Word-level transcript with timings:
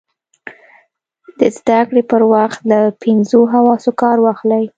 د 1.39 1.41
زده 1.57 1.79
کړې 1.87 2.03
پر 2.11 2.21
وخت 2.33 2.59
له 2.71 2.79
پینځو 3.03 3.41
حواسو 3.53 3.91
کار 4.01 4.17
واخلئ. 4.21 4.65